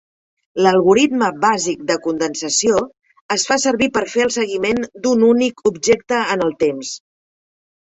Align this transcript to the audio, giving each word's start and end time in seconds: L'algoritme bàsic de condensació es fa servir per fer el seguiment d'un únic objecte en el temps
L'algoritme 0.67 1.27
bàsic 1.43 1.83
de 1.91 1.97
condensació 2.05 2.79
es 3.37 3.45
fa 3.51 3.59
servir 3.65 3.89
per 3.99 4.05
fer 4.15 4.25
el 4.29 4.35
seguiment 4.39 4.83
d'un 5.05 5.29
únic 5.31 5.65
objecte 5.75 6.25
en 6.35 6.49
el 6.49 6.59
temps 6.67 6.99